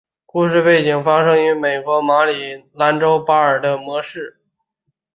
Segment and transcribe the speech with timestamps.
[0.25, 4.39] 故事背景发生于美国马里兰州巴尔的摩市。